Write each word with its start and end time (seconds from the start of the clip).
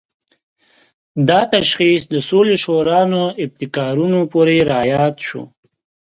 دا 1.29 1.39
تشخیص 1.55 2.01
د 2.13 2.15
سولې 2.29 2.55
شورا 2.63 3.01
نوو 3.11 3.25
ابتکارونو 3.43 4.19
پورې 4.31 4.57
راياد 4.71 5.15
شو. 5.27 5.43